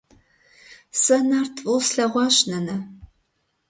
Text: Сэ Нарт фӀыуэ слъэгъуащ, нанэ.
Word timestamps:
Сэ 1.01 1.17
Нарт 1.27 1.55
фӀыуэ 1.63 1.79
слъэгъуащ, 1.87 2.35
нанэ. 2.49 2.75